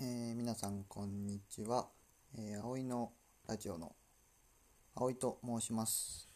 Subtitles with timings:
[0.00, 1.86] えー皆さんこんにちは、
[2.36, 3.12] えー、葵の
[3.46, 3.94] ラジオの
[4.96, 6.28] 葵と申します。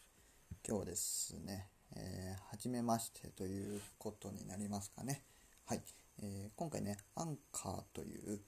[0.65, 5.23] 今日はですね、えー、初めましてということになりますかね。
[5.65, 5.81] はい、
[6.23, 8.39] えー今回ねアンカーという、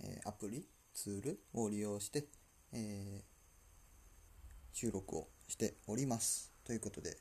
[0.00, 2.26] えアプリツールを利用して、
[2.72, 3.24] え
[4.72, 6.52] 収録をしております。
[6.62, 7.16] ということで、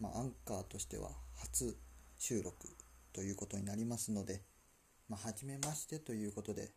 [0.00, 1.76] まあ、アンカーとしては初
[2.16, 2.68] 収録
[3.12, 4.40] ということになりますので、
[5.10, 6.70] まあ、初めましてということで、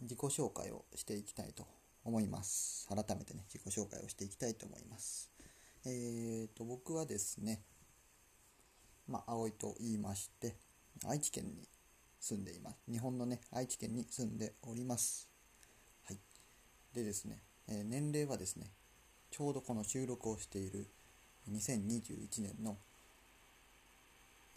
[0.00, 1.66] 自己紹介をしていきたいと
[2.04, 2.86] 思います。
[2.88, 5.28] 改めてね、自己紹介をしていきたいと思います。
[5.84, 7.60] えーと、僕はですね、
[9.08, 10.54] まあ、葵と言いまして、
[11.04, 11.68] 愛知県に
[12.20, 12.76] 住んでいます。
[12.88, 15.28] 日本のね、愛知県に住んでおります。
[16.04, 16.18] はい。
[16.94, 18.70] でですね、えー年齢はですね、
[19.32, 20.86] ちょうどこの収録をしている
[21.50, 22.76] 2021年の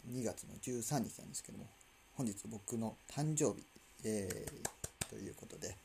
[0.08, 1.66] 2月の13日なんですけども、
[2.16, 3.64] 本日僕の誕生日、
[4.04, 4.70] えー
[5.08, 5.76] ということで、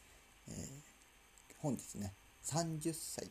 [0.50, 0.96] えー
[1.66, 3.28] 本日ね、30歳、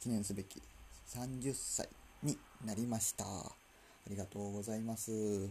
[0.00, 0.62] 記念すべき
[1.08, 1.88] 30歳
[2.22, 3.24] になりました。
[3.24, 3.50] あ
[4.08, 5.50] りがとうございます。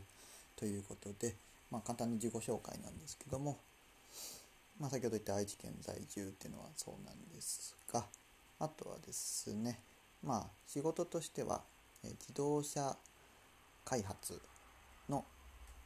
[0.55, 1.35] ということで、
[1.69, 3.57] まあ、簡単に自己紹介なんですけども、
[4.79, 8.05] まあ、先ほど言った愛知県在住っていうのはそうなんですが、
[8.59, 9.77] あとはですね、
[10.23, 11.61] まあ、仕事としては、
[12.05, 12.95] え自動車
[13.83, 14.39] 開発
[15.09, 15.25] の、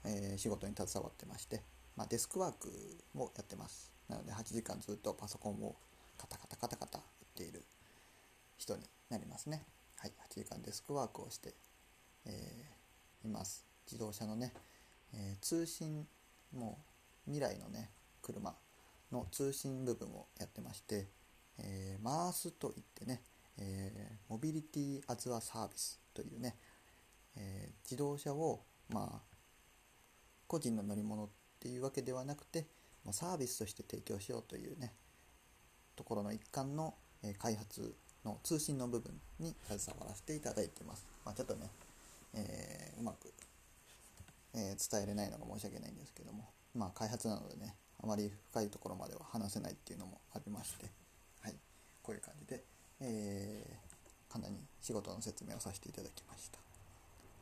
[0.04, 1.64] えー仕事に携わってまして、
[1.96, 2.70] まあ、デスクワーク
[3.14, 3.92] もやってます。
[4.10, 5.76] なので8時間ずっとパソコンを
[6.18, 7.04] カタカタカタカタ打っ
[7.36, 7.64] ている
[8.58, 9.66] 人になりますね。
[9.98, 11.54] はい、8時間デスクワークをして、
[12.26, 13.68] えーいます。
[13.86, 14.54] 自動車のね、
[15.14, 16.08] えー通信、
[16.54, 16.80] も
[17.28, 18.56] う未来のね、車
[19.12, 21.08] の通信部分をやってまして、
[21.58, 23.22] えー、MARS といってね、
[23.58, 26.56] えーモビリティアズアサービスというね、
[27.36, 29.31] えー自動車を、まあ、
[30.52, 31.30] 個人の乗り物っ
[31.62, 32.68] ていうわけではなくて、
[33.06, 34.92] もうサービスとして提供しようというね、
[35.96, 36.94] ところの一環の、
[37.40, 41.06] 開発の通信の部分に携わらせていただいてます。
[41.24, 41.70] まあ、ちょっとね、
[42.34, 43.31] えーうまく、
[44.53, 47.74] えー伝えれないのが申し訳ないんですけども、まあ、開発なのでね、
[48.04, 50.88] あまり深いところまでは話せないっていうのもありまして、
[51.44, 51.56] はい、
[52.04, 52.62] こういう感じで、
[53.00, 56.59] えーかなり仕事の説明をさせていただきました。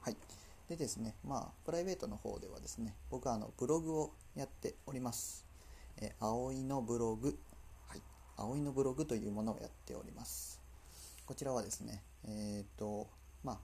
[0.01, 0.38] はい。
[0.69, 5.47] でですね、まあ、プライベートの方ではですね、僕はあのブログをやっております。
[5.97, 7.39] えー、葵のブログ、
[7.87, 8.01] はい、
[8.37, 10.61] 葵のブログというものをやっております。
[11.25, 13.07] こちらはですね、えっ、と、
[13.43, 13.59] まあ、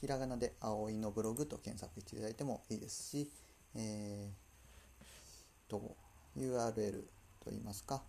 [0.00, 3.30] ひらがなで葵のブログと検索していただいてもいいですし、
[3.76, 5.96] えーと、
[6.36, 7.04] URL
[7.44, 8.02] といいますか、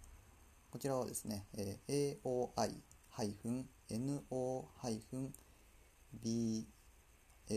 [0.72, 1.92] こちらはですね、えー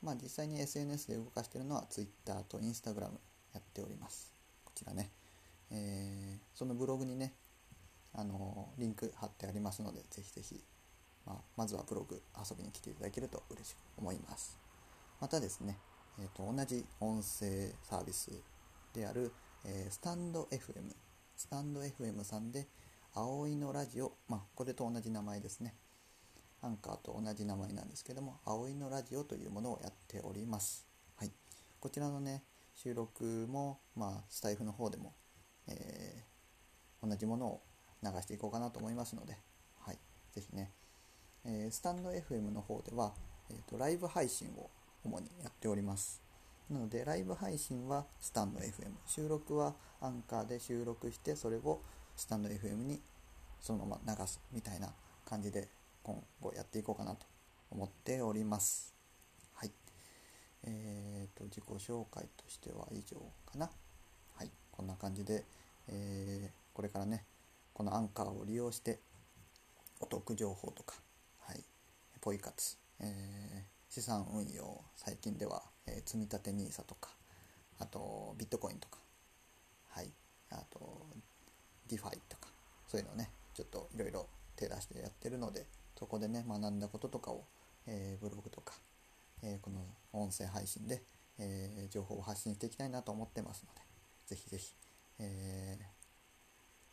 [0.03, 3.11] まあ実際に SNS で動かしているのは Twitter と Instagram や
[3.59, 4.33] っております。
[4.65, 5.11] こちらね、
[5.71, 7.35] えーそのブログにね、
[8.17, 10.65] あのリンク貼ってありますので、ぜひぜひ、
[11.27, 14.59] まあ、まずはブログ遊びに来ていただけると嬉しく思います。
[15.21, 15.79] またですね、
[16.19, 18.31] えーと同じ音声サービス
[18.95, 19.33] である、
[19.65, 20.95] えースタンド FM、
[21.37, 22.67] スタンド FM さんで、
[23.15, 25.75] 葵のラジオ、まあ、これと同じ名前ですね。
[26.63, 30.87] アンカーと同じ名前なんですけども、葵のラジオというものをやっております。
[31.17, 31.33] はい。
[31.81, 32.43] こちらのね、
[32.75, 35.13] 収録も、まあ、スタイフの方でも、
[35.69, 36.37] えー
[37.07, 37.61] 同じものを
[38.07, 39.37] 流していこうかなと思いますので、
[39.81, 39.99] はい。
[40.33, 40.71] ぜひね、
[41.45, 43.13] えースタンド FM の方では、
[43.51, 44.71] えーとライブ配信を
[45.05, 46.23] 主にやっております。
[46.71, 51.81] なのでライブ配信はスタンド FM 収録はアンカーで収録してそれを
[52.17, 53.01] スタンド FM に
[53.61, 54.93] そのまま流すみたいな
[55.25, 55.69] 感じで
[56.03, 57.27] 今後やっていこうかなと
[57.71, 58.95] 思っております。
[59.55, 59.71] はい。
[60.65, 63.17] えーと自己紹介としては以上
[63.51, 63.71] かな。
[64.35, 64.51] はい。
[64.73, 65.45] こんな感じで、
[65.89, 67.25] えー、これからね
[67.77, 69.01] このアンカーを利用して
[70.01, 70.95] お得情報とか、
[71.41, 71.63] はい、
[72.23, 77.11] ポイ活、えー、資産運用最近では、えー、積立 NISA とか
[77.79, 78.97] あとビットコインとか
[79.91, 80.11] はい
[80.53, 81.05] あと
[81.87, 82.49] DeFi とか
[82.89, 84.27] そういうのをねちょっといろいろ
[84.57, 85.67] 手出してやってるので
[85.99, 87.45] そこでね学んだこととかを、
[87.87, 88.73] えー、ブログとか、
[89.43, 89.85] えー、この
[90.15, 91.03] 音声配信で、
[91.39, 93.83] えー、情報を発信していきたいなと思ってますので
[94.35, 94.73] ぜひぜひ、
[95.19, 95.96] えー、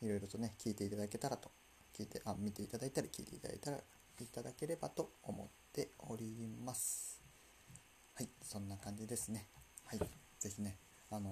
[0.03, 1.50] いろいろとね聞いていただけたらと
[1.97, 3.77] 聞いてあ見ていただいたり聞いていただいたら
[4.21, 7.21] いただければと思っております。
[8.15, 9.47] はいそんな感じですね。
[9.85, 10.00] はい
[10.39, 10.77] ぜひね
[11.09, 11.29] あの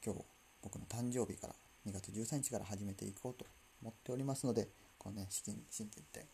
[0.00, 0.24] ー、今日
[0.62, 1.54] 僕の誕生日から
[1.86, 3.44] 2月13日から始めていこうと
[3.82, 6.24] 思っておりますのでこのね資金新規一点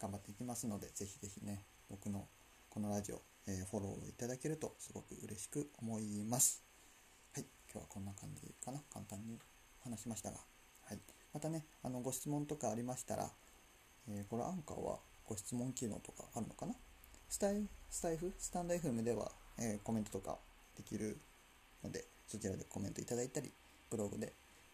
[0.00, 2.26] 頑張っていきますのでぜひぜひね僕の
[2.68, 6.62] このラジオ、えー、フォローいただけるとすごく嬉しく思います。
[7.32, 8.82] はい今日はこんな感じかな。
[8.92, 9.38] 簡単に
[9.82, 10.55] 話しましたが。
[11.36, 13.28] またねあのご質問とかありましたら、
[14.08, 14.96] えー、これアンカーは
[15.28, 16.72] ご質問機能とかあるのかな？
[17.28, 18.32] スタイスタイフ？
[18.38, 20.38] スタンド FM では、えー、コメントとか
[20.78, 21.18] できる
[21.84, 23.52] のでそちらでコメントいただいたり
[23.90, 24.32] ブログで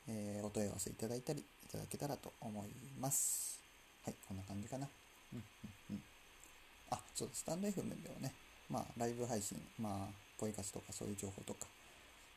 [0.09, 2.69] えー、お問い合わせいただいたりいただけたらと思い
[2.99, 3.63] ます。
[4.05, 4.89] はい、こんな感じかな。
[5.33, 5.45] うん
[5.91, 6.03] うんうん。
[6.91, 8.35] あ、そう、スタンド FM ではね、
[8.69, 11.67] まあ、ライブ配信、まあ、ポイ活とかそういう情報とか、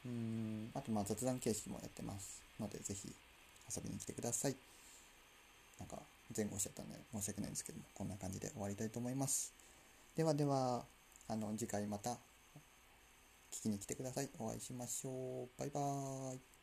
[0.05, 3.09] うん、あと、まあ、雑談形式もやってますので、ぜひ
[3.73, 4.55] 遊びに来てください。
[5.79, 5.97] なんか、
[6.35, 9.53] 前後しちゃったんで申し訳ないんですけども、こんな感じで終わりたいと思います。
[10.15, 10.83] ではでは、
[11.27, 12.11] あの、次回また
[13.51, 14.29] 聞きに来てください。
[14.39, 15.59] お会いしましょう。
[15.59, 16.54] バイバーイ。